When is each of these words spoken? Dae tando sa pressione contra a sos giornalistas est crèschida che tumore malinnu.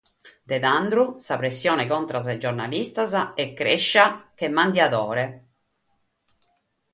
Dae 0.49 0.59
tando 0.59 1.17
sa 1.19 1.37
pressione 1.41 1.85
contra 1.93 2.17
a 2.17 2.21
sos 2.23 2.41
giornalistas 2.43 3.11
est 3.41 3.53
crèschida 3.59 4.05
che 4.37 4.47
tumore 4.51 4.63
malinnu. 4.63 5.33